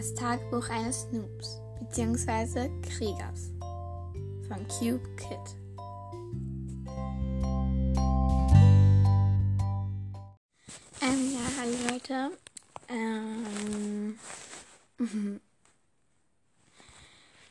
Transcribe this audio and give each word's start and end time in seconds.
Das 0.00 0.14
Tagebuch 0.14 0.66
eines 0.70 1.08
Noobs 1.12 1.60
bzw. 1.78 2.70
Kriegers 2.88 3.50
von 4.48 4.66
Cube 4.66 5.06
Kid. 5.16 5.38
Ähm, 11.02 11.34
ja, 11.34 11.40
hallo 11.58 11.76
Leute. 11.90 12.30
Ähm, 12.88 14.18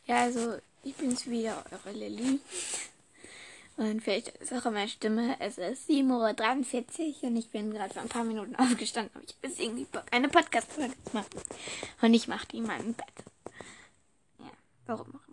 ja, 0.07 0.23
also 0.23 0.57
ich 0.83 0.95
bin's 0.95 1.27
wieder, 1.27 1.63
eure 1.71 1.95
Lilly. 1.95 2.39
Und 3.79 4.01
vielleicht 4.01 4.27
ist 4.27 4.51
auch 4.51 4.65
meine 4.65 4.89
Stimme. 4.89 5.37
Es 5.39 5.57
ist 5.57 5.89
7.43 5.89 7.23
Uhr 7.23 7.29
und 7.29 7.37
ich 7.37 7.49
bin 7.49 7.71
gerade 7.71 7.93
vor 7.93 8.01
ein 8.01 8.09
paar 8.09 8.25
Minuten 8.25 8.53
aufgestanden. 8.57 9.15
Aber 9.15 9.23
ich 9.23 9.33
habe 9.37 9.47
jetzt 9.47 9.59
irgendwie 9.61 9.85
Bock, 9.85 10.03
eine 10.11 10.27
Podcast-Folge 10.27 10.95
zu 11.05 11.15
machen. 11.15 11.29
Und 12.01 12.13
ich 12.13 12.27
mache 12.27 12.45
die 12.47 12.57
in 12.57 12.67
meinem 12.67 12.93
Bett. 12.93 13.07
Ja, 14.37 14.51
warum 14.85 15.07
auch 15.15 15.27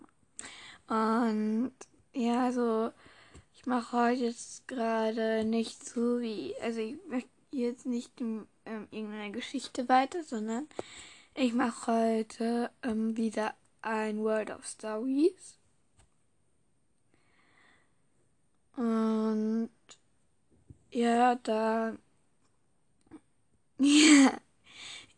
immer. 0.87 1.21
Und 1.21 1.73
ja, 2.13 2.45
also 2.45 2.91
ich 3.53 3.65
mache 3.65 3.97
heute 3.97 4.23
jetzt 4.23 4.65
gerade 4.69 5.43
nicht 5.43 5.85
so 5.85 6.21
wie, 6.21 6.55
also 6.61 6.79
ich 6.79 6.95
möchte 7.09 7.29
jetzt 7.51 7.85
nicht 7.85 8.21
ähm, 8.21 8.47
irgendeine 8.63 9.31
Geschichte 9.31 9.89
weiter, 9.89 10.23
sondern 10.23 10.69
ich 11.35 11.51
mache 11.51 11.91
heute 11.91 12.71
ähm, 12.81 13.17
wieder 13.17 13.55
ein 13.81 14.19
World 14.19 14.51
of 14.51 14.65
Stories. 14.65 15.57
Ja, 20.97 21.35
da. 21.35 21.95
ja, 23.79 24.39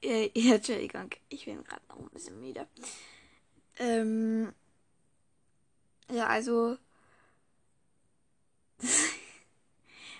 ja, 0.01 0.55
Entschuldigung, 0.55 1.09
ich 1.29 1.45
bin 1.45 1.63
gerade 1.63 1.81
noch 1.87 1.99
ein 1.99 2.09
bisschen 2.09 2.39
müde. 2.41 2.67
Ähm, 3.77 4.53
ja, 6.11 6.27
also. 6.27 6.77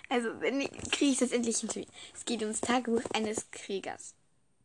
also, 0.08 0.40
wenn 0.40 0.62
ich, 0.62 0.70
kriege 0.90 1.12
ich 1.12 1.18
das 1.18 1.32
endlich 1.32 1.58
hinter 1.58 1.82
Es 2.14 2.24
geht 2.24 2.40
ums 2.42 2.62
Tagebuch 2.62 3.02
eines 3.12 3.50
Kriegers. 3.50 4.14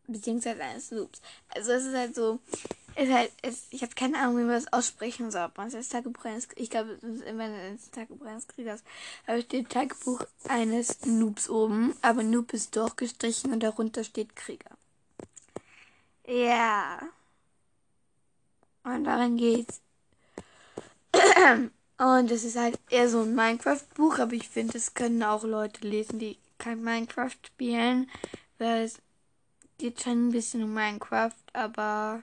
Beziehungsweise 0.07 0.63
eines 0.63 0.91
Loops. 0.91 1.21
Also, 1.49 1.73
es 1.73 1.85
ist 1.85 1.95
halt 1.95 2.15
so 2.15 2.39
ist 2.95 3.11
halt, 3.11 3.31
ist, 3.41 3.67
ich 3.71 3.81
habe 3.81 3.93
keine 3.93 4.17
Ahnung, 4.17 4.37
wie 4.37 4.43
man 4.43 4.51
das 4.51 4.71
aussprechen 4.71 5.29
soll. 5.29 5.43
Ob 5.45 5.57
man 5.57 5.67
es 5.67 5.89
Tagebuch 5.89 6.25
ich 6.55 6.69
glaube, 6.69 6.91
es 6.91 7.03
ist 7.03 7.23
immer 7.23 7.49
das 7.49 7.91
Tagebuch 7.91 8.25
eines 8.25 8.47
Kriegers. 8.47 8.83
Aber 9.27 9.41
steht 9.41 9.69
Tagebuch 9.69 10.21
eines 10.47 11.05
Noobs 11.05 11.49
oben, 11.49 11.95
aber 12.01 12.23
Noob 12.23 12.53
ist 12.53 12.75
durchgestrichen 12.75 13.51
und 13.51 13.61
darunter 13.61 14.03
steht 14.03 14.35
Krieger. 14.35 14.71
Ja. 16.27 16.99
Und 18.83 19.03
darin 19.03 19.37
geht's. 19.37 19.81
Und 21.97 22.29
es 22.29 22.43
ist 22.43 22.57
halt 22.57 22.77
eher 22.89 23.07
so 23.07 23.21
ein 23.21 23.35
Minecraft-Buch, 23.35 24.19
aber 24.19 24.33
ich 24.33 24.49
finde, 24.49 24.77
es 24.77 24.95
können 24.95 25.23
auch 25.23 25.45
Leute 25.45 25.87
lesen, 25.87 26.19
die 26.19 26.37
kein 26.57 26.83
Minecraft 26.83 27.37
spielen, 27.45 28.09
weil 28.57 28.83
es 28.83 28.97
geht 29.77 30.01
schon 30.01 30.27
ein 30.27 30.31
bisschen 30.31 30.63
um 30.63 30.73
Minecraft, 30.73 31.31
aber 31.53 32.21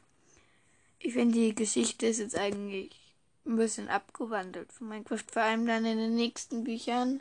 ich 1.03 1.13
finde, 1.15 1.35
die 1.35 1.55
Geschichte 1.55 2.07
ist 2.07 2.19
jetzt 2.19 2.37
eigentlich 2.37 2.91
ein 3.45 3.57
bisschen 3.57 3.89
abgewandelt 3.89 4.73
von 4.73 4.89
Minecraft. 4.89 5.25
Vor 5.33 5.43
allem 5.43 5.67
dann 5.67 5.85
in 5.85 5.99
den 5.99 6.15
nächsten 6.15 6.65
Büchern 6.65 7.21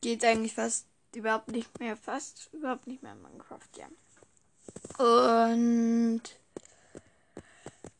geht 0.00 0.24
eigentlich 0.24 0.54
fast 0.54 0.86
überhaupt 1.14 1.48
nicht 1.48 1.80
mehr, 1.80 1.96
fast 1.96 2.48
überhaupt 2.52 2.86
nicht 2.86 3.02
mehr 3.02 3.16
Minecraft, 3.16 3.58
ja. 3.76 3.88
Und 5.04 6.22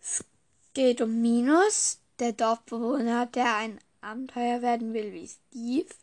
es 0.01 0.25
geht 0.73 1.01
um 1.01 1.21
Minus, 1.21 1.99
der 2.19 2.33
Dorfbewohner, 2.33 3.27
der 3.27 3.57
ein 3.57 3.81
Abenteuer 4.01 4.63
werden 4.63 4.95
will 4.95 5.13
wie 5.13 5.29
Steve. 5.29 5.95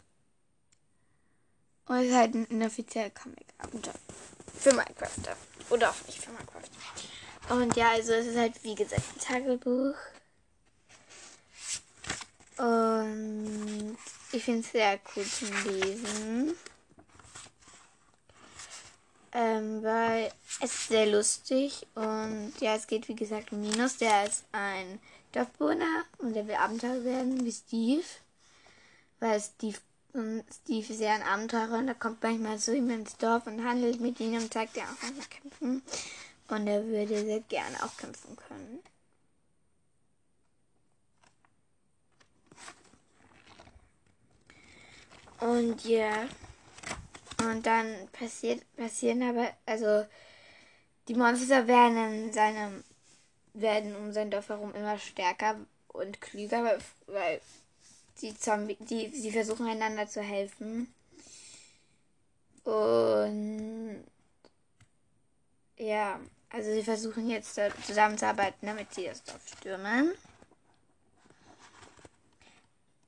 Und 1.86 1.98
es 1.98 2.08
ist 2.08 2.16
halt 2.16 2.36
ein 2.36 2.46
inoffizieller 2.48 3.10
Comic-Abenteuer. 3.12 3.94
Für 4.56 4.74
Minecraft. 4.74 5.36
Oder 5.70 5.90
auch 5.90 6.06
nicht 6.06 6.20
für 6.20 6.32
Minecraft. 6.32 6.70
Und 7.48 7.76
ja, 7.76 7.92
also 7.92 8.14
es 8.14 8.28
ist 8.28 8.38
halt 8.38 8.64
wie 8.64 8.76
gesagt 8.76 9.02
ein 9.16 9.20
Tagebuch. 9.20 9.96
Und 12.58 13.98
ich 14.32 14.44
finde 14.44 14.60
es 14.60 14.72
sehr 14.72 15.00
cool 15.16 15.26
zum 15.26 15.50
Lesen. 15.66 16.56
Ähm, 19.32 19.84
weil 19.84 20.32
es 20.60 20.74
ist 20.74 20.88
sehr 20.88 21.06
lustig 21.06 21.86
und 21.94 22.52
ja, 22.60 22.76
es 22.76 22.88
geht 22.88 23.08
wie 23.08 23.16
gesagt 23.16 23.52
um 23.52 23.62
Minus, 23.62 23.98
der 23.98 24.26
ist 24.26 24.44
ein 24.52 25.00
Dorfbewohner 25.32 26.04
und 26.18 26.34
der 26.34 26.48
will 26.48 26.56
Abenteuer 26.56 27.04
werden 27.04 27.46
wie 27.46 27.52
Steve. 27.52 28.04
Weil 29.20 29.40
Steve, 29.40 29.78
und 30.14 30.44
Steve 30.64 30.94
ist 30.94 31.00
ja 31.00 31.14
ein 31.14 31.22
Abenteurer 31.22 31.78
und 31.78 31.88
er 31.88 31.96
kommt 31.96 32.24
manchmal 32.24 32.58
zu 32.58 32.76
ihm 32.76 32.90
ins 32.90 33.18
Dorf 33.18 33.46
und 33.46 33.64
handelt 33.64 34.02
mit 34.02 34.20
ihm 34.20 34.34
und 34.34 34.52
zeigt 34.52 34.76
ja 34.78 34.84
auch 34.84 35.04
manchmal 35.04 35.28
kämpfen. 35.28 35.84
Und 36.50 36.68
er 36.68 36.84
würde 36.86 37.24
sehr 37.24 37.42
gerne 37.42 37.84
auch 37.84 37.96
kämpfen 37.98 38.36
können. 38.36 38.80
Und 45.40 45.86
ja. 45.86 46.28
Und 47.44 47.66
dann 47.66 48.10
passiert, 48.12 48.62
passieren 48.76 49.24
aber, 49.24 49.54
also 49.66 50.06
die 51.08 51.14
Monster 51.14 51.68
werden 51.68 52.26
in 52.26 52.34
seinem, 52.34 52.84
werden 53.54 53.96
um 53.96 54.12
sein 54.12 54.30
Dorf 54.30 54.50
herum 54.50 54.74
immer 54.76 54.98
stärker 54.98 55.56
und 55.88 56.20
klüger, 56.20 56.64
weil, 56.64 56.80
weil 57.08 57.42
die 58.22 58.38
Zombie, 58.38 58.78
die, 58.80 59.08
sie 59.10 59.32
versuchen 59.32 59.68
einander 59.68 60.08
zu 60.08 60.22
helfen. 60.22 60.94
Und 62.66 64.04
ja, 65.78 66.20
also 66.52 66.72
sie 66.72 66.84
versuchen 66.84 67.30
jetzt 67.30 67.60
zusammenzuarbeiten, 67.86 68.68
damit 68.68 68.94
sie 68.94 69.06
das 69.06 69.24
Dorf 69.24 69.48
stürmen. 69.48 70.14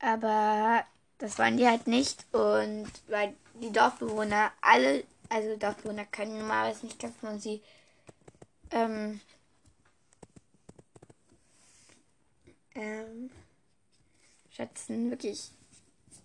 Aber 0.00 0.84
das 1.18 1.38
wollen 1.38 1.56
die 1.56 1.66
halt 1.66 1.86
nicht. 1.86 2.24
Und 2.32 2.90
weil 3.08 3.34
die 3.54 3.72
Dorfbewohner 3.72 4.52
alle, 4.60 5.04
also 5.28 5.56
Dorfbewohner 5.56 6.04
können 6.06 6.38
normalerweise 6.38 6.86
nicht 6.86 6.98
kämpfen 6.98 7.28
und 7.28 7.40
sie 7.40 7.62
ähm, 8.70 9.20
ähm, 12.74 13.30
schätzen 14.50 15.10
wirklich, 15.10 15.50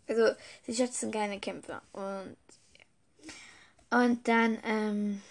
also 0.07 0.29
sie 0.65 0.75
schätzen 0.75 1.11
keine 1.11 1.39
Kämpfe 1.39 1.81
und 1.93 2.37
und 3.89 4.27
dann 4.27 4.57
ähm, 4.63 5.21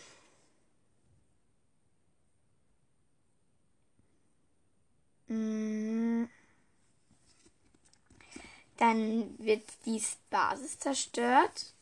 Dann 8.79 9.39
wird 9.39 9.63
die 9.87 10.03
Basis 10.31 10.79
zerstört 10.79 11.73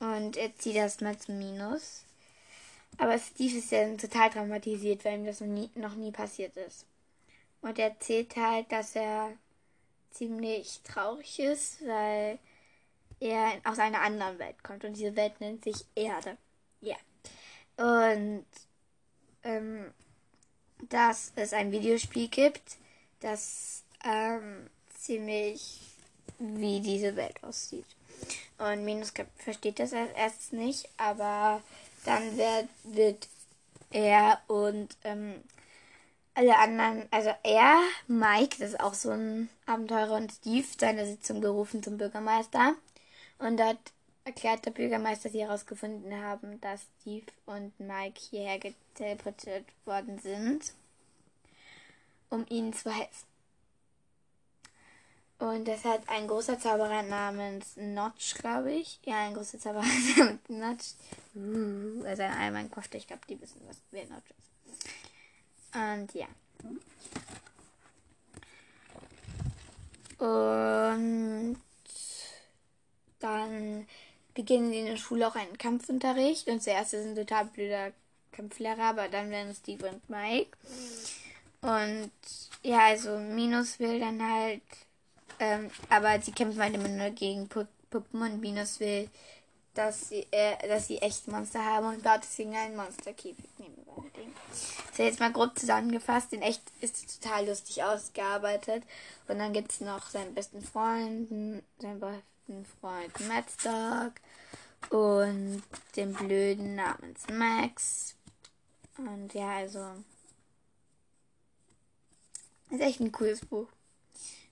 und 0.00 0.36
er 0.36 0.54
zieht 0.56 0.76
erstmal 0.76 1.18
zum 1.18 1.38
Minus. 1.38 2.04
Aber 2.98 3.18
Steve 3.18 3.58
ist 3.58 3.70
ja 3.70 3.94
total 3.96 4.30
traumatisiert, 4.30 5.04
weil 5.04 5.18
ihm 5.18 5.26
das 5.26 5.40
noch 5.40 5.46
nie, 5.46 5.70
noch 5.74 5.94
nie 5.94 6.10
passiert 6.10 6.56
ist. 6.56 6.84
Und 7.60 7.78
er 7.78 7.90
erzählt 7.90 8.34
halt, 8.36 8.70
dass 8.72 8.94
er 8.96 9.32
ziemlich 10.10 10.80
traurig 10.84 11.38
ist, 11.38 11.86
weil 11.86 12.38
er 13.20 13.60
aus 13.64 13.78
einer 13.78 14.00
anderen 14.00 14.38
Welt 14.38 14.62
kommt. 14.62 14.84
Und 14.84 14.96
diese 14.96 15.16
Welt 15.16 15.40
nennt 15.40 15.64
sich 15.64 15.84
Erde. 15.94 16.36
Ja. 16.80 16.96
Und 17.76 18.46
ähm, 19.44 19.92
dass 20.88 21.32
es 21.36 21.52
ein 21.52 21.72
Videospiel 21.72 22.28
gibt, 22.28 22.76
das 23.20 23.84
ähm, 24.04 24.68
ziemlich 24.94 25.87
wie 26.38 26.80
diese 26.80 27.16
Welt 27.16 27.42
aussieht. 27.42 27.86
Und 28.58 28.84
Minus 28.84 29.12
versteht 29.36 29.78
das 29.78 29.92
erst 29.92 30.52
nicht, 30.52 30.88
aber 30.96 31.62
dann 32.04 32.36
wird, 32.84 33.28
er 33.90 34.40
und 34.48 34.96
ähm, 35.04 35.42
alle 36.34 36.56
anderen, 36.58 37.08
also 37.10 37.30
er, 37.42 37.80
Mike, 38.06 38.56
das 38.58 38.70
ist 38.70 38.80
auch 38.80 38.94
so 38.94 39.10
ein 39.10 39.48
Abenteurer, 39.66 40.16
und 40.16 40.32
Steve, 40.32 40.66
seine 40.78 41.06
Sitzung 41.06 41.40
gerufen 41.40 41.82
zum 41.82 41.98
Bürgermeister. 41.98 42.74
Und 43.38 43.58
dort 43.58 43.78
erklärt 44.24 44.66
der 44.66 44.72
Bürgermeister, 44.72 45.24
dass 45.24 45.32
sie 45.32 45.42
herausgefunden 45.42 46.14
haben, 46.22 46.60
dass 46.60 46.82
Steve 47.00 47.26
und 47.46 47.72
Mike 47.80 48.20
hierher 48.30 48.58
geteleportiert 48.58 49.64
worden 49.84 50.18
sind, 50.18 50.74
um 52.30 52.44
ihnen 52.48 52.72
zu 52.72 52.94
helfen. 52.94 53.26
Und 55.38 55.68
das 55.68 55.84
hat 55.84 56.08
ein 56.08 56.26
großer 56.26 56.58
Zauberer 56.58 57.02
namens 57.02 57.76
Notch, 57.76 58.34
glaube 58.34 58.72
ich. 58.72 58.98
Ja, 59.04 59.26
ein 59.26 59.34
großer 59.34 59.58
Zauberer 59.58 59.84
namens 60.16 60.48
Notch. 60.48 60.94
Uh, 61.34 62.04
also 62.04 62.22
ein 62.22 62.32
Allmann-Kofte. 62.32 62.98
Ich 62.98 63.06
glaube, 63.06 63.22
die 63.28 63.40
wissen, 63.40 63.60
was 63.68 63.76
wer 63.92 64.06
Notch 64.06 64.30
ist. 64.30 64.48
Und 65.74 66.14
ja. 66.14 66.26
Und 70.18 71.58
dann 73.20 73.86
beginnen 74.34 74.70
sie 74.70 74.80
in 74.80 74.86
der 74.86 74.96
Schule 74.96 75.28
auch 75.28 75.36
einen 75.36 75.58
Kampfunterricht. 75.58 76.48
Und 76.48 76.62
zuerst 76.62 76.94
ist 76.94 77.06
ein 77.06 77.14
total 77.14 77.44
blöder 77.46 77.92
Kampflehrer, 78.32 78.82
aber 78.82 79.08
dann 79.08 79.30
werden 79.30 79.54
Steve 79.54 79.88
und 79.88 80.08
Mike. 80.10 80.56
Und 81.60 82.10
ja, 82.62 82.86
also 82.86 83.18
Minus 83.18 83.78
will 83.78 84.00
dann 84.00 84.22
halt, 84.22 84.62
ähm, 85.40 85.70
aber 85.88 86.20
sie 86.20 86.32
kämpfen 86.32 86.62
halt 86.62 86.74
immer 86.74 86.88
nur 86.88 87.10
gegen 87.10 87.48
Puppen 87.48 88.22
und 88.22 88.40
Minus 88.40 88.80
will, 88.80 89.08
dass 89.74 90.08
sie, 90.08 90.26
äh, 90.32 90.66
dass 90.66 90.88
sie 90.88 90.98
echt 90.98 91.28
Monster 91.28 91.64
haben 91.64 91.86
und 91.86 92.02
baut 92.02 92.20
deswegen 92.22 92.56
einen 92.56 92.76
Monsterkäfig 92.76 93.48
nebenbei. 93.58 94.02
So, 94.92 95.02
jetzt 95.02 95.20
mal 95.20 95.32
grob 95.32 95.56
zusammengefasst. 95.58 96.32
In 96.32 96.42
echt 96.42 96.62
ist 96.80 96.96
es 96.96 97.18
total 97.18 97.46
lustig 97.46 97.82
ausgearbeitet. 97.82 98.82
Und 99.28 99.38
dann 99.38 99.52
gibt 99.52 99.72
es 99.72 99.80
noch 99.80 100.10
seinen 100.10 100.34
besten 100.34 100.62
Freund, 100.62 101.62
seinen 101.78 102.00
besten 102.00 102.66
Freund 102.80 103.28
Madstock 103.28 104.14
und 104.90 105.62
den 105.96 106.12
Blöden 106.14 106.74
namens 106.74 107.26
Max. 107.32 108.16
Und 108.96 109.32
ja, 109.34 109.58
also. 109.58 109.84
Ist 112.70 112.80
echt 112.80 113.00
ein 113.00 113.12
cooles 113.12 113.44
Buch. 113.46 113.68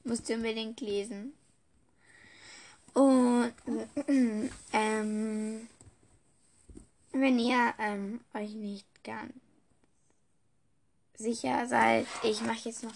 Musst 0.06 0.28
du 0.28 0.34
unbedingt 0.34 0.80
lesen. 0.80 1.32
Und 2.94 3.52
ähm, 4.72 5.68
wenn 7.12 7.38
ihr 7.38 7.74
ähm, 7.78 8.20
euch 8.32 8.52
nicht 8.52 8.86
ganz 9.02 9.32
sicher 11.16 11.66
seid, 11.66 12.06
ich 12.22 12.40
mache 12.40 12.68
jetzt 12.68 12.84
noch, 12.84 12.92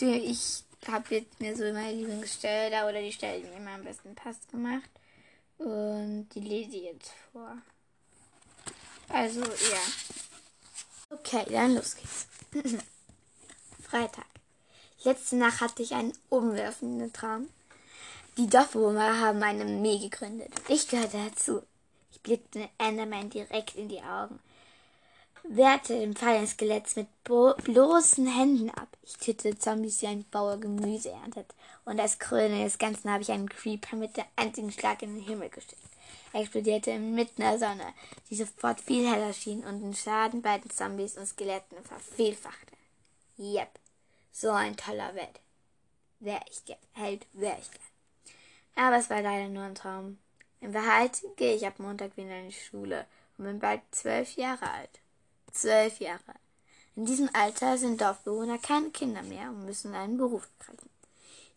ich, 0.00 0.62
habe 0.86 1.16
jetzt 1.16 1.40
mir 1.40 1.56
so 1.56 1.64
meine 1.64 1.92
Lieblingsstelle 1.92 2.70
da 2.70 2.88
oder 2.88 3.00
die 3.00 3.12
Stelle, 3.12 3.42
die 3.42 3.60
mir 3.60 3.72
am 3.72 3.82
besten 3.82 4.14
passt, 4.14 4.48
gemacht. 4.48 4.88
Und 5.58 6.28
die 6.28 6.40
lese 6.40 6.76
ich 6.76 6.84
jetzt 6.84 7.12
vor. 7.32 7.58
Also, 9.08 9.40
ja. 9.40 9.82
Okay, 11.10 11.44
dann 11.50 11.74
los 11.74 11.96
geht's. 11.96 12.28
Freitag. 13.82 14.26
Letzte 15.06 15.36
Nacht 15.36 15.60
hatte 15.60 15.82
ich 15.82 15.94
einen 15.94 16.12
umwerfenden 16.28 17.12
Traum. 17.12 17.48
Die 18.36 18.46
Dorfbewohner 18.46 19.20
haben 19.20 19.42
eine 19.42 19.62
Armee 19.64 19.98
gegründet. 19.98 20.52
Ich 20.68 20.88
gehörte 20.88 21.18
dazu. 21.30 21.62
Ich 22.12 22.20
blickte 22.20 22.68
Enderman 22.76 23.30
direkt 23.30 23.76
in 23.76 23.88
die 23.88 24.02
Augen 24.02 24.38
wehrte 25.48 25.98
dem 25.98 26.16
Fall 26.16 26.36
eines 26.36 26.52
Skeletts 26.52 26.96
mit 26.96 27.06
bloßen 27.24 28.26
Händen 28.26 28.70
ab. 28.70 28.88
Ich 29.02 29.16
tötete 29.16 29.58
Zombies, 29.58 30.02
wie 30.02 30.06
ein 30.06 30.24
Bauer 30.30 30.58
Gemüse 30.58 31.10
erntet. 31.10 31.54
Und 31.84 32.00
als 32.00 32.18
Krone 32.18 32.64
des 32.64 32.78
Ganzen 32.78 33.10
habe 33.10 33.22
ich 33.22 33.30
einen 33.30 33.48
Creeper 33.48 33.96
mit 33.96 34.16
der 34.16 34.26
einzigen 34.36 34.72
Schlag 34.72 35.02
in 35.02 35.14
den 35.14 35.24
Himmel 35.24 35.50
geschickt. 35.50 35.76
Er 36.32 36.40
explodierte 36.40 36.90
inmitten 36.90 37.42
der 37.42 37.58
Sonne, 37.58 37.94
die 38.28 38.36
sofort 38.36 38.80
viel 38.80 39.08
heller 39.08 39.32
schien 39.32 39.64
und 39.64 39.80
den 39.80 39.94
Schaden 39.94 40.42
bei 40.42 40.58
den 40.58 40.70
Zombies 40.70 41.16
und 41.16 41.26
Skeletten 41.26 41.76
vervielfachte. 41.84 42.72
Yep, 43.38 43.78
so 44.36 44.50
ein 44.50 44.76
toller 44.76 45.14
Welt. 45.14 45.40
Wär 46.20 46.40
ich 46.50 46.64
gern. 46.64 46.78
Held 46.92 47.26
wär 47.32 47.58
ich 47.58 47.70
gern. 47.70 48.86
Aber 48.86 48.96
es 48.96 49.08
war 49.10 49.22
leider 49.22 49.48
nur 49.48 49.64
ein 49.64 49.74
Traum. 49.74 50.18
In 50.60 50.74
Wahrheit 50.74 51.22
gehe 51.36 51.54
ich 51.54 51.66
ab 51.66 51.78
Montag 51.78 52.16
wieder 52.16 52.38
in 52.38 52.48
die 52.48 52.54
Schule 52.54 53.06
und 53.38 53.44
bin 53.44 53.58
bald 53.58 53.80
zwölf 53.90 54.36
Jahre 54.36 54.70
alt 54.70 55.00
zwölf 55.56 56.00
Jahre. 56.00 56.34
In 56.94 57.04
diesem 57.04 57.28
Alter 57.32 57.76
sind 57.76 58.00
Dorfbewohner 58.00 58.58
keine 58.58 58.90
Kinder 58.90 59.22
mehr 59.22 59.50
und 59.50 59.64
müssen 59.64 59.94
einen 59.94 60.16
Beruf 60.16 60.48
ergreifen. 60.60 60.90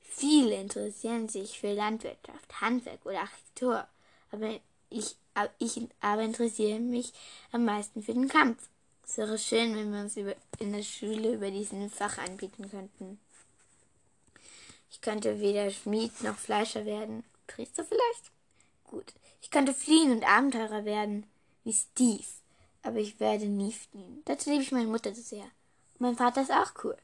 Viele 0.01 0.55
interessieren 0.55 1.29
sich 1.29 1.59
für 1.59 1.73
Landwirtschaft, 1.73 2.61
Handwerk 2.61 3.05
oder 3.05 3.21
Architektur, 3.21 3.87
aber 4.31 4.59
ich, 4.89 5.15
ich 5.59 5.87
aber 6.01 6.23
interessiere 6.23 6.79
mich 6.79 7.13
am 7.51 7.63
meisten 7.63 8.03
für 8.03 8.13
den 8.13 8.27
Kampf. 8.27 8.67
Es 9.09 9.17
wäre 9.17 9.39
schön, 9.39 9.75
wenn 9.75 9.91
wir 9.91 10.01
uns 10.01 10.15
über, 10.17 10.35
in 10.59 10.71
der 10.71 10.83
Schule 10.83 11.33
über 11.33 11.49
diesen 11.49 11.89
Fach 11.89 12.19
anbieten 12.19 12.69
könnten. 12.69 13.19
Ich 14.91 15.01
könnte 15.01 15.39
weder 15.39 15.71
Schmied 15.71 16.21
noch 16.21 16.37
Fleischer 16.37 16.85
werden. 16.85 17.23
Priester 17.47 17.83
vielleicht? 17.83 18.31
Gut. 18.85 19.13
Ich 19.41 19.49
könnte 19.49 19.73
fliehen 19.73 20.11
und 20.11 20.23
Abenteurer 20.23 20.85
werden, 20.85 21.25
wie 21.63 21.73
Steve 21.73 22.23
aber 22.83 22.97
ich 22.97 23.19
werde 23.19 23.45
nie 23.45 23.73
fliehen. 23.73 24.21
Dazu 24.25 24.49
liebe 24.49 24.63
ich 24.63 24.71
meine 24.71 24.87
Mutter 24.87 25.13
so 25.13 25.21
sehr. 25.21 25.43
Und 25.43 26.01
mein 26.01 26.15
Vater 26.15 26.41
ist 26.41 26.51
auch 26.51 26.71
cool. 26.83 26.97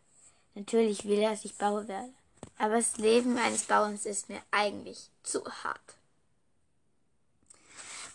Natürlich 0.54 1.06
will 1.06 1.20
er, 1.20 1.32
dass 1.32 1.46
ich 1.46 1.58
Bauer 1.58 1.88
werde. 1.88 2.14
Aber 2.58 2.76
das 2.76 2.98
Leben 2.98 3.38
eines 3.38 3.64
Bauerns 3.64 4.06
ist 4.06 4.30
mir 4.30 4.42
eigentlich 4.52 5.10
zu 5.24 5.44
hart. 5.46 5.82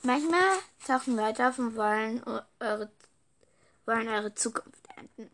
Manchmal 0.02 0.58
tauchen 0.86 1.16
Leute 1.16 1.46
auf 1.46 1.58
und 1.58 1.76
wollen 1.76 2.22
eure, 2.58 2.90
wollen 3.90 4.08
eure 4.08 4.34
Zukunft 4.34 4.86
ernten. 4.96 5.30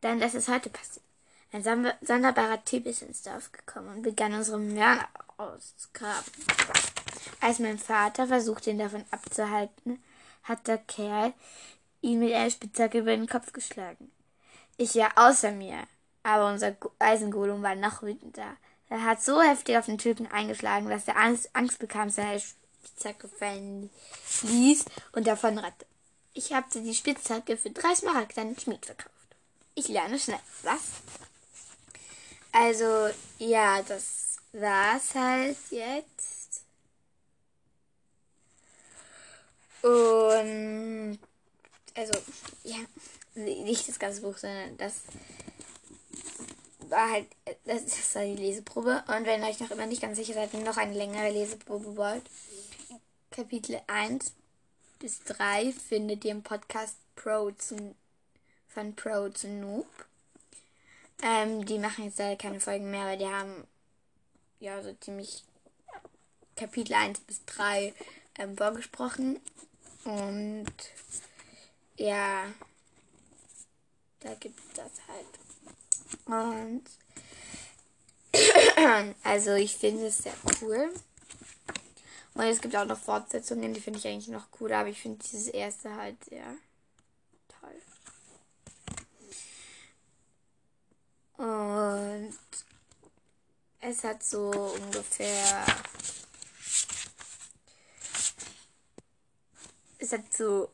Dann 0.00 0.18
lass 0.18 0.34
es 0.34 0.48
heute 0.48 0.70
passieren. 0.70 1.06
Ein 1.52 1.64
sonderbarer 2.00 2.64
Typ 2.64 2.86
ist 2.86 3.02
ins 3.02 3.22
Dorf 3.22 3.52
gekommen 3.52 3.96
und 3.96 4.02
begann 4.02 4.32
unsere 4.32 4.58
Mörner 4.58 5.06
auszugraben. 5.36 6.32
Als 7.40 7.58
mein 7.58 7.78
Vater 7.78 8.26
versuchte, 8.26 8.70
ihn 8.70 8.78
davon 8.78 9.04
abzuhalten, 9.10 10.02
hat 10.44 10.66
der 10.66 10.78
Kerl 10.78 11.34
ihn 12.00 12.20
mit 12.20 12.32
einer 12.32 12.50
Spitzhacke 12.50 12.98
über 12.98 13.16
den 13.16 13.28
Kopf 13.28 13.52
geschlagen. 13.52 14.10
Ich 14.76 14.94
war 14.94 15.12
außer 15.16 15.52
mir, 15.52 15.82
aber 16.22 16.48
unser 16.50 16.74
Eisengolem 16.98 17.62
war 17.62 17.74
noch 17.74 18.02
wütender. 18.02 18.56
Er 18.88 19.04
hat 19.04 19.22
so 19.22 19.42
heftig 19.42 19.76
auf 19.76 19.86
den 19.86 19.98
Typen 19.98 20.26
eingeschlagen, 20.30 20.88
dass 20.88 21.08
er 21.08 21.16
Angst, 21.16 21.78
bekam, 21.78 22.10
seine 22.10 22.40
Spitzhacke 22.40 23.28
fallen 23.28 23.90
ließ 24.42 24.84
und 25.12 25.26
davon 25.26 25.58
rannte. 25.58 25.86
Ich 26.34 26.52
habe 26.52 26.66
die 26.72 26.94
Spitzhacke 26.94 27.56
für 27.56 27.70
drei 27.70 27.94
Smaragd 27.94 28.38
an 28.38 28.54
den 28.54 28.58
Schmied 28.58 28.86
verkauft. 28.86 29.10
Ich 29.74 29.88
lerne 29.88 30.18
schnell, 30.18 30.40
was? 30.62 30.80
Also, 32.52 33.10
ja, 33.38 33.82
das 33.82 34.36
war's 34.52 35.14
halt 35.14 35.56
jetzt. 35.70 36.62
Und 39.82 41.18
also, 41.94 42.12
ja, 42.64 42.76
nicht 43.34 43.88
das 43.88 43.98
ganze 43.98 44.22
Buch, 44.22 44.36
sondern 44.36 44.76
das 44.76 45.02
war 46.88 47.10
halt, 47.10 47.26
das, 47.64 47.84
das 47.84 48.14
war 48.14 48.24
die 48.24 48.36
Leseprobe. 48.36 49.04
Und 49.08 49.24
wenn 49.26 49.42
ihr 49.42 49.48
euch 49.48 49.60
noch 49.60 49.70
immer 49.70 49.86
nicht 49.86 50.02
ganz 50.02 50.16
sicher 50.16 50.34
seid, 50.34 50.54
noch 50.54 50.76
eine 50.76 50.94
längere 50.94 51.30
Leseprobe 51.30 51.96
wollt, 51.96 52.22
Kapitel 53.30 53.80
1 53.86 54.32
bis 55.02 55.18
3 55.24 55.72
findet 55.72 56.24
ihr 56.24 56.30
im 56.30 56.44
Podcast 56.44 56.96
Pro 57.16 57.50
zu, 57.50 57.96
von 58.68 58.94
Pro 58.94 59.28
zu 59.30 59.48
Noob. 59.48 59.88
Ähm, 61.20 61.66
die 61.66 61.80
machen 61.80 62.04
jetzt 62.04 62.20
leider 62.20 62.36
keine 62.36 62.60
Folgen 62.60 62.88
mehr, 62.88 63.06
weil 63.06 63.18
die 63.18 63.26
haben 63.26 63.66
ja 64.60 64.80
so 64.80 64.94
ziemlich 65.00 65.42
Kapitel 66.54 66.94
1 66.94 67.18
bis 67.18 67.44
3 67.46 67.92
ähm, 68.38 68.56
vorgesprochen. 68.56 69.40
Und 70.04 70.72
ja, 71.96 72.44
da 74.20 74.34
gibt 74.34 74.60
es 74.60 74.72
das 74.74 74.92
halt. 75.08 75.26
Und 76.26 76.84
also 79.24 79.54
ich 79.54 79.76
finde 79.76 80.06
es 80.06 80.18
sehr 80.18 80.36
cool. 80.60 80.92
Und 82.34 82.44
es 82.44 82.60
gibt 82.60 82.74
auch 82.76 82.86
noch 82.86 82.98
Fortsetzungen, 82.98 83.74
die 83.74 83.80
finde 83.80 83.98
ich 83.98 84.06
eigentlich 84.06 84.28
noch 84.28 84.50
cooler, 84.50 84.78
aber 84.78 84.88
ich 84.88 85.00
finde 85.00 85.22
dieses 85.22 85.48
erste 85.48 85.94
halt 85.94 86.16
sehr 86.24 86.56
toll. 87.60 87.82
Und 91.36 92.38
es 93.80 94.04
hat 94.04 94.22
so 94.22 94.50
ungefähr 94.50 95.66
es 100.02 100.12
hat 100.12 100.32
so 100.32 100.68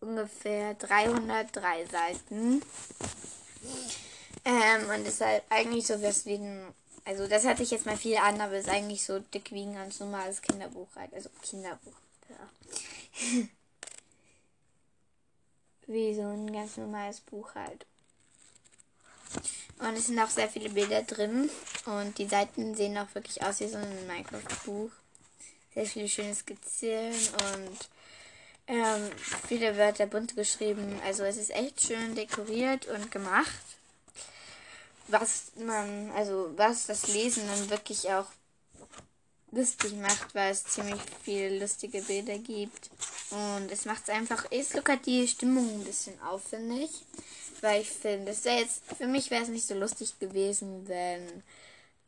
ungefähr 0.00 0.74
303 0.74 1.86
Seiten. 1.86 2.62
Ähm, 4.44 4.88
und 4.88 5.20
halt 5.20 5.44
eigentlich 5.48 5.86
so 5.86 6.00
wie 6.26 6.34
ein. 6.34 6.74
Also, 7.04 7.26
das 7.26 7.44
hatte 7.44 7.62
ich 7.62 7.70
jetzt 7.70 7.86
mal 7.86 7.96
viel 7.96 8.16
an, 8.16 8.40
aber 8.40 8.56
ist 8.56 8.68
eigentlich 8.68 9.04
so 9.04 9.18
dick 9.18 9.50
wie 9.52 9.62
ein 9.62 9.74
ganz 9.74 10.00
normales 10.00 10.42
Kinderbuch 10.42 10.88
halt. 10.96 11.12
Also, 11.14 11.30
Kinderbuch. 11.42 11.92
Ja. 12.28 13.48
wie 15.86 16.14
so 16.14 16.22
ein 16.22 16.52
ganz 16.52 16.76
normales 16.76 17.20
Buch 17.20 17.54
halt. 17.54 17.84
Und 19.78 19.96
es 19.96 20.06
sind 20.06 20.18
auch 20.18 20.28
sehr 20.28 20.48
viele 20.48 20.70
Bilder 20.70 21.02
drin. 21.02 21.50
Und 21.86 22.18
die 22.18 22.26
Seiten 22.26 22.74
sehen 22.74 22.98
auch 22.98 23.12
wirklich 23.14 23.42
aus 23.42 23.60
wie 23.60 23.68
so 23.68 23.78
ein 23.78 24.06
Minecraft-Buch. 24.06 24.90
Sehr 25.74 25.86
viele 25.86 26.08
schöne 26.08 26.34
Skizzen 26.34 27.12
und 27.54 27.88
Ähm, 28.70 29.10
viele 29.48 29.76
Wörter 29.76 30.06
bunt 30.06 30.36
geschrieben. 30.36 31.00
Also 31.04 31.24
es 31.24 31.36
ist 31.36 31.50
echt 31.50 31.80
schön 31.80 32.14
dekoriert 32.14 32.86
und 32.86 33.10
gemacht. 33.10 33.50
Was 35.10 35.52
man, 35.56 36.10
also 36.12 36.52
was 36.56 36.86
das 36.86 37.08
Lesen 37.08 37.46
dann 37.46 37.70
wirklich 37.70 38.10
auch 38.10 38.26
lustig 39.52 39.94
macht, 39.94 40.34
weil 40.34 40.52
es 40.52 40.64
ziemlich 40.64 41.00
viele 41.22 41.58
lustige 41.58 42.02
Bilder 42.02 42.38
gibt. 42.38 42.90
Und 43.30 43.70
es 43.70 43.84
macht 43.84 44.04
es 44.04 44.10
einfach, 44.10 44.46
es 44.50 44.74
lockert 44.74 45.06
die 45.06 45.26
Stimmung 45.26 45.68
ein 45.68 45.84
bisschen 45.84 46.20
auf, 46.22 46.42
finde 46.42 46.84
ich. 46.84 47.02
Weil 47.60 47.82
ich 47.82 47.90
finde, 47.90 48.32
es 48.32 48.44
wäre 48.44 48.60
jetzt, 48.60 48.82
für 48.96 49.06
mich 49.06 49.30
wäre 49.30 49.42
es 49.42 49.48
nicht 49.48 49.66
so 49.66 49.74
lustig 49.74 50.18
gewesen, 50.18 50.88
wenn 50.88 51.42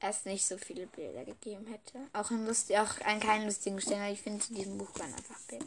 es 0.01 0.25
nicht 0.25 0.47
so 0.47 0.57
viele 0.57 0.87
Bilder 0.87 1.25
gegeben 1.25 1.67
hätte. 1.67 1.99
Auch, 2.13 2.31
in 2.31 2.47
lustig, 2.47 2.79
auch 2.79 3.01
an 3.05 3.21
keinen 3.21 3.47
lustigen 3.47 3.81
Stellen, 3.81 4.03
aber 4.03 4.13
ich 4.13 4.23
finde, 4.23 4.45
zu 4.45 4.55
diesem 4.55 4.79
Buch 4.79 4.89
waren 4.99 5.15
einfach 5.15 5.39
Bilder. 5.49 5.67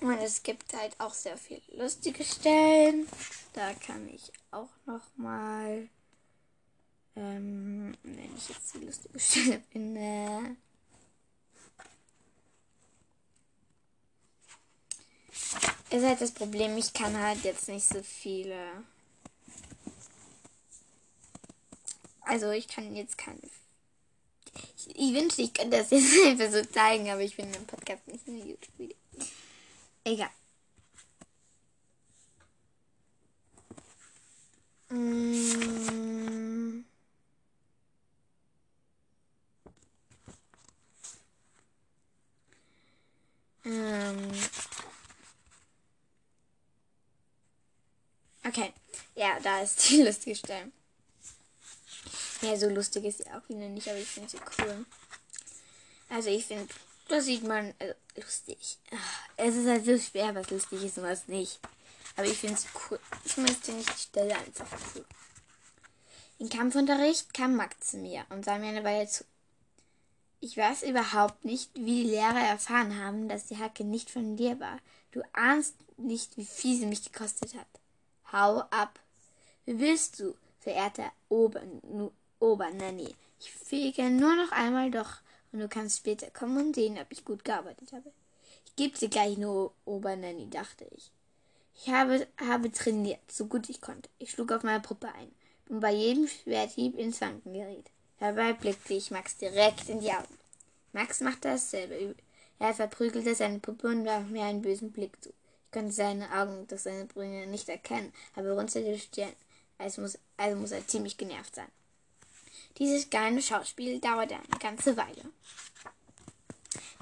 Und 0.00 0.18
es 0.18 0.42
gibt 0.42 0.72
halt 0.74 0.94
auch 0.98 1.14
sehr 1.14 1.36
viele 1.36 1.62
lustige 1.72 2.24
Stellen. 2.24 3.08
Da 3.56 3.72
kann 3.72 4.06
ich 4.10 4.30
auch 4.50 4.68
noch 4.84 5.00
mal, 5.16 5.88
ähm, 7.16 7.96
wenn 8.02 8.36
ich 8.36 8.50
jetzt 8.50 8.74
die 8.74 8.84
lustige 8.84 9.18
Stelle 9.18 9.62
finde. 9.72 10.56
Ist 15.90 16.04
halt 16.04 16.20
das 16.20 16.32
Problem, 16.32 16.76
ich 16.76 16.92
kann 16.92 17.18
halt 17.18 17.44
jetzt 17.44 17.66
nicht 17.68 17.88
so 17.88 18.02
viele. 18.02 18.84
Also 22.20 22.50
ich 22.50 22.68
kann 22.68 22.94
jetzt 22.94 23.16
keine. 23.16 23.40
Ich, 24.76 24.94
ich 24.94 25.14
wünschte, 25.14 25.40
ich 25.40 25.54
könnte 25.54 25.78
das 25.78 25.88
jetzt 25.90 26.12
einfach 26.26 26.50
so 26.50 26.62
zeigen, 26.62 27.08
aber 27.08 27.22
ich 27.22 27.34
bin 27.34 27.50
im 27.54 27.66
Podcast 27.66 28.06
nicht 28.06 28.28
in 28.28 28.46
YouTube-Video. 28.46 28.96
Egal. 30.04 30.28
Okay. 48.56 48.72
Ja, 49.14 49.38
da 49.42 49.60
ist 49.60 49.90
die 49.90 50.02
lustige 50.02 50.34
Stelle. 50.34 50.72
Ja, 52.40 52.56
so 52.56 52.68
lustig 52.68 53.04
ist 53.04 53.18
sie 53.18 53.26
auch 53.26 53.46
wieder 53.48 53.68
nicht, 53.68 53.88
aber 53.88 53.98
ich 53.98 54.08
finde 54.08 54.30
sie 54.30 54.38
cool. 54.58 54.86
Also 56.08 56.30
ich 56.30 56.46
finde 56.46 56.72
da 57.08 57.20
sieht 57.20 57.44
man, 57.44 57.72
also, 57.78 57.94
lustig. 58.16 58.78
Es 59.36 59.54
ist 59.54 59.68
halt 59.68 59.84
so 59.84 59.96
schwer, 59.98 60.34
was 60.34 60.50
lustig 60.50 60.82
ist 60.82 60.98
und 60.98 61.04
was 61.04 61.28
nicht. 61.28 61.60
Aber 62.16 62.26
ich 62.26 62.38
finde 62.38 62.56
es 62.56 62.66
cool. 62.90 62.98
Zumindest 63.24 63.64
finde 63.64 63.80
ich 63.82 63.86
die 63.86 64.00
Stelle 64.00 64.36
einfach 64.36 64.66
cool. 64.94 65.04
Im 66.38 66.48
Kampfunterricht 66.48 67.32
kam 67.32 67.56
Max 67.56 67.90
zu 67.90 67.98
mir 67.98 68.24
und 68.30 68.44
sah 68.44 68.58
mir 68.58 68.68
eine 68.68 68.84
Weile 68.84 69.06
zu. 69.06 69.24
Ich 70.40 70.56
weiß 70.56 70.82
überhaupt 70.82 71.44
nicht, 71.44 71.70
wie 71.74 72.04
die 72.04 72.10
Lehrer 72.10 72.40
erfahren 72.40 72.98
haben, 72.98 73.28
dass 73.28 73.46
die 73.46 73.58
Hacke 73.58 73.84
nicht 73.84 74.10
von 74.10 74.36
dir 74.36 74.58
war. 74.58 74.78
Du 75.12 75.22
ahnst 75.32 75.74
nicht, 75.96 76.36
wie 76.36 76.44
viel 76.44 76.78
sie 76.78 76.86
mich 76.86 77.10
gekostet 77.10 77.54
hat. 77.54 77.66
Hau 78.32 78.60
ab. 78.70 78.98
Wie 79.64 79.78
willst 79.78 80.20
du, 80.20 80.34
verehrter 80.60 81.12
Ober 81.28 81.62
Obernanny? 82.40 83.14
Ich 83.40 83.50
fege 83.50 84.10
nur 84.10 84.34
noch 84.34 84.52
einmal 84.52 84.90
doch 84.90 85.18
und 85.52 85.60
du 85.60 85.68
kannst 85.68 85.98
später 85.98 86.30
kommen 86.30 86.58
und 86.58 86.74
sehen, 86.74 86.98
ob 86.98 87.06
ich 87.10 87.24
gut 87.24 87.44
gearbeitet 87.44 87.92
habe. 87.92 88.10
Ich 88.64 88.76
gebe 88.76 88.98
dir 88.98 89.08
gleich 89.08 89.38
nur 89.38 89.72
Obernanny, 89.84 90.50
dachte 90.50 90.86
ich. 90.96 91.10
Ich 91.74 91.88
habe, 91.88 92.26
habe 92.38 92.72
trainiert, 92.72 93.20
so 93.30 93.46
gut 93.46 93.68
ich 93.68 93.80
konnte. 93.80 94.08
Ich 94.18 94.30
schlug 94.30 94.52
auf 94.52 94.62
meine 94.62 94.80
Puppe 94.80 95.08
ein 95.08 95.30
und 95.68 95.80
bei 95.80 95.92
jedem 95.92 96.26
Schwerthieb 96.26 96.96
ins 96.98 97.20
Wanken 97.20 97.52
geriet. 97.52 97.90
Dabei 98.18 98.54
blickte 98.54 98.94
ich 98.94 99.10
Max 99.10 99.36
direkt 99.36 99.88
in 99.88 100.00
die 100.00 100.10
Augen. 100.10 100.38
Max 100.92 101.20
machte 101.20 101.48
dasselbe. 101.48 102.14
Er 102.58 102.72
verprügelte 102.72 103.34
seine 103.34 103.58
Puppe 103.58 103.88
und 103.88 104.06
warf 104.06 104.26
mir 104.28 104.44
einen 104.44 104.62
bösen 104.62 104.90
Blick 104.90 105.22
zu. 105.22 105.32
Ich 105.76 105.82
konnte 105.82 105.94
seine 105.94 106.32
Augen 106.32 106.66
durch 106.68 106.80
seine 106.80 107.04
Brüne 107.04 107.46
nicht 107.48 107.68
erkennen, 107.68 108.10
aber 108.34 108.52
runzelte 108.52 108.94
die 108.94 108.98
Stirn. 108.98 109.34
Also 109.76 110.00
muss, 110.00 110.18
also 110.38 110.56
muss 110.56 110.70
er 110.70 110.88
ziemlich 110.88 111.18
genervt 111.18 111.54
sein. 111.54 111.68
Dieses 112.78 113.10
kleine 113.10 113.42
Schauspiel 113.42 114.00
dauerte 114.00 114.36
eine 114.36 114.58
ganze 114.58 114.96
Weile. 114.96 115.20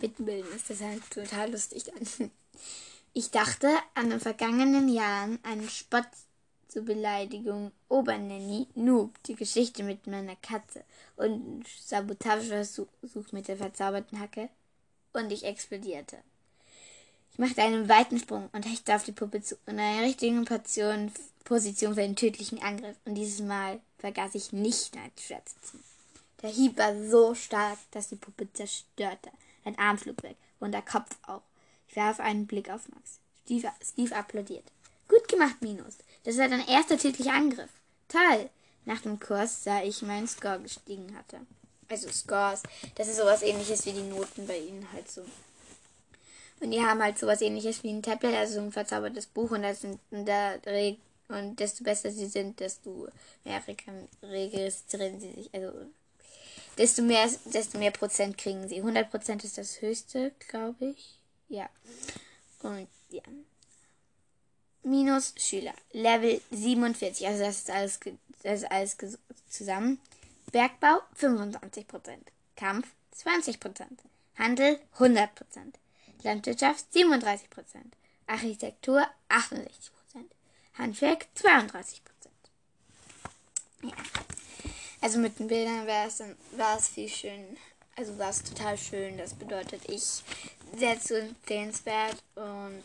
Mit 0.01 0.17
Bildern 0.17 0.53
ist 0.57 0.71
das 0.71 0.81
halt 0.81 1.09
total 1.09 1.53
lustig 1.53 1.85
dann. 1.85 2.33
Ich 3.13 3.31
dachte 3.31 3.73
an 3.95 4.11
den 4.11 4.19
vergangenen 4.19 4.89
Jahren 4.89 5.39
einen 5.45 5.71
Spott 5.71 6.09
zur 6.67 6.85
Beleidigung 6.85 7.71
Obernanny, 7.89 8.67
Noob, 8.75 9.23
die 9.23 9.37
Geschichte 9.37 9.85
mit 9.85 10.09
meiner 10.09 10.35
Katze 10.35 10.83
und 11.15 11.65
Sabotageversuch 11.81 12.89
mit 13.31 13.47
der 13.47 13.57
verzauberten 13.57 14.19
Hacke 14.19 14.49
und 15.13 15.31
ich 15.31 15.45
explodierte. 15.45 16.19
Ich 17.35 17.41
machte 17.41 17.63
einen 17.63 17.89
weiten 17.89 18.21
Sprung 18.21 18.49
und 18.53 18.65
hechte 18.65 18.95
auf 18.95 19.03
die 19.03 19.11
Puppe 19.11 19.43
zu 19.43 19.57
in 19.67 19.81
einer 19.81 20.07
richtigen 20.07 20.45
Portion, 20.45 21.11
Position 21.43 21.97
für 21.97 22.03
einen 22.03 22.15
tödlichen 22.15 22.63
Angriff 22.63 22.95
und 23.05 23.17
dieses 23.17 23.41
Mal 23.41 23.81
vergaß 23.99 24.37
ich 24.37 24.53
nicht 24.53 24.97
ein 24.97 25.11
Schwert 25.19 25.49
zu 25.49 25.61
ziehen. 25.63 25.85
Der 26.43 26.51
Hieb 26.51 26.79
war 26.79 26.95
so 27.09 27.35
stark, 27.35 27.79
dass 27.91 28.11
die 28.11 28.15
Puppe 28.15 28.47
zerstörte. 28.53 29.31
Ein 29.65 29.77
Arm 29.81 29.99
flog 29.99 30.23
weg 30.23 30.37
und 30.61 30.71
der 30.71 30.83
Kopf 30.83 31.11
auch. 31.27 31.43
Ich 31.89 31.97
warf 31.97 32.21
einen 32.21 32.47
Blick 32.47 32.71
auf 32.71 32.89
Max. 32.91 33.19
Steve, 33.45 33.69
Steve 33.83 34.15
applaudiert. 34.15 34.65
Gut 35.09 35.27
gemacht, 35.27 35.57
Minus. 35.61 35.97
Das 36.23 36.39
war 36.39 36.49
dein 36.49 36.69
erster 36.69 36.97
täglicher 36.97 37.33
Angriff. 37.33 37.71
Toll. 38.07 38.49
Nach 38.85 39.01
dem 39.01 39.19
Kurs 39.19 39.65
sah 39.65 39.83
ich 39.83 40.03
meinen 40.03 40.29
Score 40.29 40.61
gestiegen 40.61 41.17
hatte. 41.19 41.41
Also 41.89 42.09
Scores, 42.13 42.63
das 42.95 43.09
ist 43.09 43.17
sowas 43.17 43.43
ähnliches 43.43 43.87
wie 43.87 43.93
die 43.93 44.03
Noten 44.03 44.47
bei 44.47 44.59
ihnen 44.59 44.87
halt 44.93 45.11
so. 45.11 45.23
Und 46.61 46.71
die 46.71 46.81
haben 46.81 47.03
halt 47.03 47.19
sowas 47.19 47.41
ähnliches 47.43 47.83
wie 47.83 47.91
ein 47.91 48.03
Tablet, 48.03 48.35
also 48.35 48.61
ein 48.61 48.73
verzaubertes 48.73 49.27
Buch 49.27 49.51
und 49.51 49.63
da 49.63 49.75
sind 49.75 49.99
da 50.11 50.55
und 51.29 51.59
desto 51.59 51.85
besser 51.85 52.11
sie 52.11 52.27
sind, 52.27 52.61
desto 52.61 53.09
mehr 53.45 53.63
registrieren 54.23 55.21
sie 55.21 55.33
sich. 55.33 55.55
Also 55.55 55.73
desto 56.77 57.03
mehr, 57.03 57.29
desto 57.47 57.79
mehr 57.79 57.91
Prozent 57.91 58.37
kriegen 58.37 58.69
sie. 58.69 58.77
100 58.77 59.11
Prozent 59.11 59.45
ist 59.45 59.59
das 59.59 59.81
höchste, 59.81 60.33
glaube 60.49 60.87
ich. 60.87 61.19
Ja. 61.49 61.69
Und 62.63 62.89
ja. 63.11 63.23
Minus 64.83 65.35
Schüler. 65.39 65.75
Level 65.93 66.41
47. 66.51 67.27
Also 67.27 67.43
das 67.45 67.59
ist 67.59 67.71
alles, 67.71 68.01
das 68.43 68.63
ist 68.63 68.71
alles 68.71 68.97
zusammen. 69.49 69.99
Bergbau 70.53 71.01
25%. 71.19 72.19
Kampf 72.55 72.89
20%. 73.17 73.87
Handel 74.37 74.79
100%. 74.99 75.29
Landwirtschaft 76.23 76.87
37%. 76.95 77.43
Architektur 78.27 79.07
68%. 79.29 79.69
Handwerk 80.75 81.27
32% 81.37 82.01
Ja. 83.83 83.93
Also 85.01 85.19
mit 85.19 85.39
den 85.39 85.49
Bildern 85.49 85.87
war 85.87 86.07
es 86.07 86.23
war 86.53 86.79
es 86.79 86.89
viel 86.89 87.09
schön. 87.09 87.57
Also 87.97 88.19
war 88.19 88.31
es 88.31 88.43
total 88.43 88.79
schön. 88.79 89.19
Das 89.19 89.35
bedeutet 89.35 89.83
ich 89.89 90.23
sehr 90.77 90.99
zu 91.01 91.21
empfehlenswert 91.21 92.23
und 92.35 92.83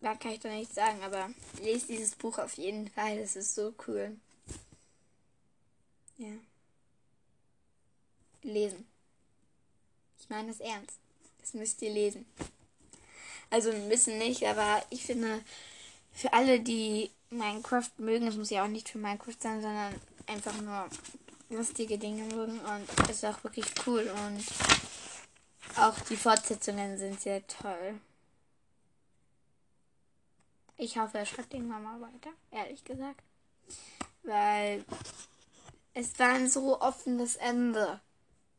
da 0.00 0.16
kann 0.16 0.32
ich 0.32 0.40
doch 0.40 0.50
nichts 0.50 0.74
sagen, 0.74 1.02
aber 1.02 1.30
lest 1.62 1.88
dieses 1.88 2.16
Buch 2.16 2.38
auf 2.38 2.54
jeden 2.54 2.88
Fall. 2.90 3.18
Es 3.18 3.36
ist 3.36 3.54
so 3.54 3.72
cool. 3.86 4.16
Ja. 6.18 6.32
Lesen. 8.42 8.86
Ich 10.18 10.28
meine 10.28 10.48
das 10.48 10.60
ernst. 10.60 10.98
Das 11.40 11.54
müsst 11.54 11.80
ihr 11.82 11.90
lesen. 11.90 12.26
Also 13.52 13.70
ein 13.70 13.90
bisschen 13.90 14.16
nicht, 14.16 14.46
aber 14.46 14.82
ich 14.88 15.04
finde, 15.04 15.44
für 16.10 16.32
alle, 16.32 16.60
die 16.60 17.10
Minecraft 17.28 17.90
mögen, 17.98 18.26
es 18.26 18.36
muss 18.36 18.48
ja 18.48 18.64
auch 18.64 18.68
nicht 18.68 18.88
für 18.88 18.96
Minecraft 18.96 19.36
sein, 19.38 19.60
sondern 19.60 19.94
einfach 20.26 20.58
nur 20.62 20.88
lustige 21.50 21.98
Dinge 21.98 22.22
mögen 22.34 22.58
und 22.60 22.88
es 23.10 23.16
ist 23.16 23.26
auch 23.26 23.44
wirklich 23.44 23.66
cool 23.86 24.10
und 24.26 24.42
auch 25.76 26.00
die 26.08 26.16
Fortsetzungen 26.16 26.96
sind 26.96 27.20
sehr 27.20 27.46
toll. 27.46 28.00
Ich 30.78 30.96
hoffe, 30.96 31.18
er 31.18 31.26
schreibt 31.26 31.52
irgendwann 31.52 31.82
mal 31.82 32.00
weiter, 32.00 32.30
ehrlich 32.52 32.82
gesagt. 32.84 33.22
Weil 34.22 34.82
es 35.92 36.18
war 36.18 36.30
ein 36.30 36.48
so 36.48 36.80
offenes 36.80 37.36
Ende. 37.36 38.00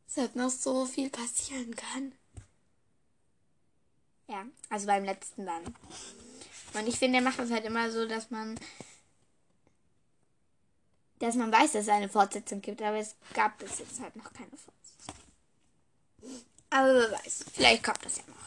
Es 0.07 0.17
hätte 0.17 0.37
noch 0.37 0.51
so 0.51 0.85
viel 0.85 1.09
passieren 1.09 1.75
können. 1.75 2.13
Ja, 4.27 4.45
also 4.69 4.87
beim 4.87 5.03
letzten 5.03 5.45
dann. 5.45 5.63
Und 6.73 6.87
ich 6.87 6.97
finde, 6.97 7.19
er 7.19 7.23
macht 7.23 7.39
das 7.39 7.51
halt 7.51 7.65
immer 7.65 7.91
so, 7.91 8.07
dass 8.07 8.31
man 8.31 8.57
dass 11.23 11.35
man 11.35 11.51
weiß, 11.51 11.71
dass 11.71 11.83
es 11.83 11.89
eine 11.89 12.09
Fortsetzung 12.09 12.61
gibt, 12.61 12.81
aber 12.81 12.97
es 12.97 13.15
gab 13.33 13.57
bis 13.57 13.79
jetzt 13.79 14.01
halt 14.01 14.15
noch 14.15 14.33
keine 14.33 14.49
Fortsetzung. 14.49 15.15
Aber 16.69 16.93
wer 16.93 17.11
weiß, 17.11 17.45
vielleicht 17.53 17.83
kommt 17.83 18.03
das 18.03 18.17
ja 18.17 18.23
noch. 18.27 18.43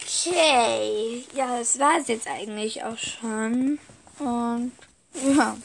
Okay. 0.00 1.24
Ja, 1.32 1.58
das 1.58 1.78
war 1.78 1.98
es 1.98 2.08
jetzt 2.08 2.26
eigentlich 2.26 2.82
auch 2.82 2.98
schon. 2.98 3.78
Und 4.18 4.72
ja. 5.14 5.56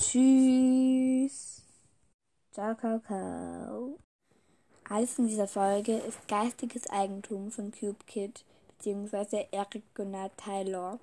Tschüss. 0.00 1.62
Ciao, 2.52 2.74
Kakao. 2.74 3.98
Alles 4.90 5.18
in 5.18 5.26
dieser 5.26 5.46
Folge 5.46 5.98
ist 5.98 6.26
geistiges 6.28 6.88
Eigentum 6.88 7.50
von 7.50 7.72
Cube 7.72 8.02
Kid 8.06 8.42
bzw. 8.78 9.44
Eric 9.50 9.82
Gunnar 9.94 10.30
Taylor 10.38 10.98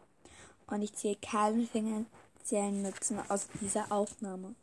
und 0.66 0.82
ich 0.82 0.94
ziehe 0.94 1.16
keinen 1.18 1.68
finanziellen 1.68 2.82
Nutzen 2.82 3.20
aus 3.30 3.48
dieser 3.62 3.92
Aufnahme. 3.92 4.56